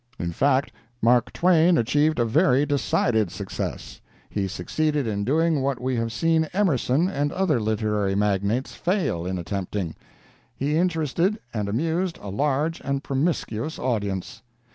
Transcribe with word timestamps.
In 0.17 0.31
fact, 0.31 0.71
Mark 0.99 1.31
Twain 1.31 1.77
achieved 1.77 2.17
a 2.17 2.25
very 2.25 2.65
decided 2.65 3.29
success. 3.29 4.01
He 4.31 4.47
succeeded 4.47 5.05
in 5.05 5.23
doing 5.23 5.61
what 5.61 5.79
we 5.79 5.95
have 5.97 6.11
seen 6.11 6.45
Emerson 6.53 7.07
and 7.07 7.31
other 7.31 7.59
literary 7.59 8.15
magnates 8.15 8.73
fail 8.73 9.27
in 9.27 9.37
attempting—he 9.37 10.75
interested 10.75 11.37
and 11.53 11.69
amused 11.69 12.17
a 12.19 12.29
large 12.29 12.79
and 12.81 13.03
promiscuous 13.03 13.77
audience. 13.77 14.41